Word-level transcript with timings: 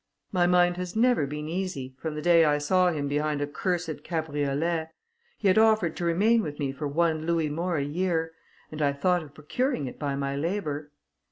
My 0.31 0.47
mind 0.47 0.77
has 0.77 0.95
never 0.95 1.27
been 1.27 1.47
easy, 1.47 1.95
from 1.99 2.15
the 2.15 2.23
day 2.23 2.43
I 2.43 2.57
saw 2.57 2.89
him 2.91 3.07
behind 3.07 3.39
a 3.39 3.45
cursed 3.45 4.03
cabriolet. 4.03 4.89
He 5.37 5.47
had 5.47 5.59
offered 5.59 5.95
to 5.97 6.05
remain 6.05 6.41
with 6.41 6.57
me 6.57 6.71
for 6.71 6.87
one 6.87 7.27
louis 7.27 7.49
more 7.49 7.77
a 7.77 7.83
year, 7.83 8.31
and 8.71 8.81
I 8.81 8.93
thought 8.93 9.21
of 9.21 9.35
procuring 9.35 9.85
it 9.85 9.99
by 9.99 10.15
my 10.15 10.35
labour. 10.35 10.89